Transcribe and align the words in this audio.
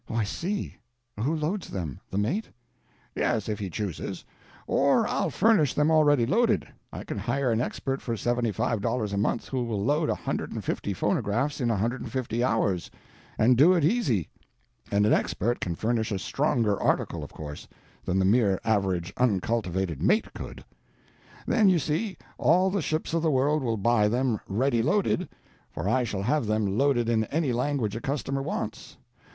"O, 0.09 0.15
I 0.15 0.23
see. 0.23 0.77
Who 1.19 1.35
loads 1.35 1.67
them?—the 1.67 2.17
mate?" 2.17 2.49
"Yes, 3.13 3.47
if 3.47 3.59
he 3.59 3.69
chooses. 3.69 4.25
Or 4.65 5.07
I'll 5.07 5.29
furnish 5.29 5.75
them 5.75 5.91
already 5.91 6.25
loaded. 6.25 6.67
I 6.91 7.03
can 7.03 7.19
hire 7.19 7.51
an 7.51 7.61
expert 7.61 8.01
for 8.01 8.15
$75 8.15 9.13
a 9.13 9.17
month 9.17 9.47
who 9.49 9.63
will 9.63 9.85
load 9.85 10.09
a 10.09 10.15
hundred 10.15 10.53
and 10.53 10.65
fifty 10.65 10.95
phonographs 10.95 11.61
in 11.61 11.69
150 11.69 12.43
hours, 12.43 12.89
and 13.37 13.55
do 13.55 13.73
it 13.75 13.83
easy. 13.85 14.27
And 14.89 15.05
an 15.05 15.13
expert 15.13 15.59
can 15.59 15.75
furnish 15.75 16.11
a 16.11 16.17
stronger 16.17 16.81
article, 16.81 17.23
of 17.23 17.31
course, 17.31 17.67
than 18.03 18.17
the 18.17 18.25
mere 18.25 18.59
average 18.63 19.13
uncultivated 19.17 20.01
mate 20.01 20.33
could. 20.33 20.65
Then 21.45 21.69
you 21.69 21.77
see, 21.77 22.17
all 22.39 22.71
the 22.71 22.81
ships 22.81 23.13
of 23.13 23.21
the 23.21 23.29
world 23.29 23.61
will 23.61 23.77
buy 23.77 24.07
them 24.07 24.39
ready 24.47 24.81
loaded—for 24.81 25.87
I 25.87 26.05
shall 26.05 26.23
have 26.23 26.47
them 26.47 26.75
loaded 26.75 27.07
in 27.07 27.25
any 27.25 27.53
language 27.53 27.95
a 27.95 28.01
customer 28.01 28.41
wants. 28.41 28.97